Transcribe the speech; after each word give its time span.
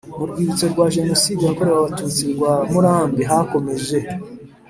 Mu 0.17 0.23
rwibutso 0.29 0.65
rwa 0.73 0.85
Jenoside 0.95 1.41
yakorewe 1.45 1.77
Abatutsi 1.79 2.23
rwa 2.33 2.53
Murambi 2.71 3.21
hakomeje 3.29 3.99